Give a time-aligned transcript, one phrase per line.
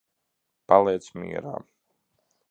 [0.71, 1.55] Paliec mierā.